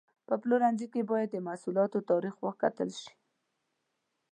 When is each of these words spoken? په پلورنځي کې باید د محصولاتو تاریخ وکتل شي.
په 0.27 0.33
پلورنځي 0.41 0.87
کې 0.93 1.01
باید 1.11 1.29
د 1.31 1.37
محصولاتو 1.47 2.05
تاریخ 2.11 2.35
وکتل 2.47 2.89
شي. 3.01 3.13